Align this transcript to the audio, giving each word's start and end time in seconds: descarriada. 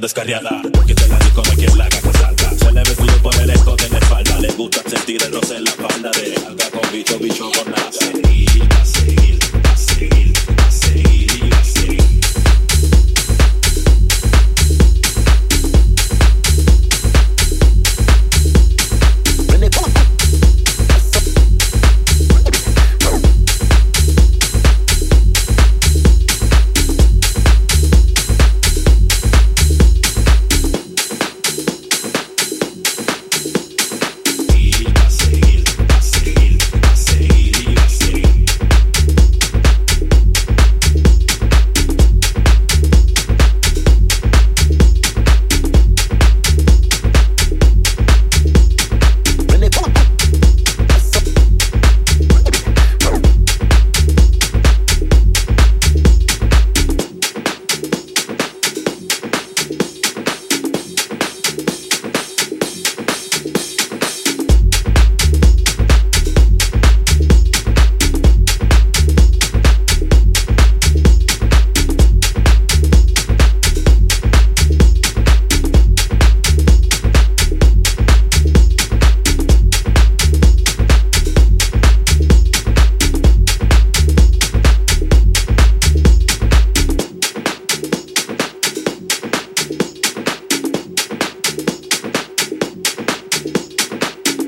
descarriada. 0.00 0.62